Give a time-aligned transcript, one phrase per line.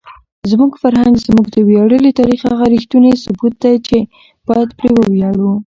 [0.51, 3.97] زموږ فرهنګ زموږ د ویاړلي تاریخ هغه ریښتونی ثبوت دی چې
[4.47, 5.51] باید پرې وویاړو.